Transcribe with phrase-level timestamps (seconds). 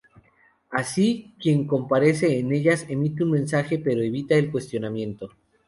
[0.71, 5.29] Así, quien comparece en ellas emite un mensaje pero evita el cuestionamiento.